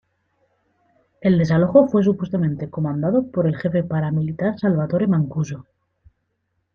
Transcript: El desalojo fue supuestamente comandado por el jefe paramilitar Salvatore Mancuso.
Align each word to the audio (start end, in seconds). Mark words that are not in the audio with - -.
El 1.21 1.37
desalojo 1.37 1.87
fue 1.87 2.03
supuestamente 2.03 2.71
comandado 2.71 3.29
por 3.29 3.45
el 3.45 3.55
jefe 3.55 3.83
paramilitar 3.83 4.57
Salvatore 4.59 5.05
Mancuso. 5.05 5.67